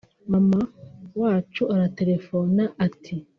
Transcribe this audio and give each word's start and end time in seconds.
mama 0.31 0.59
wacu 1.19 1.63
aratelefona 1.75 2.63
ati 2.85 3.15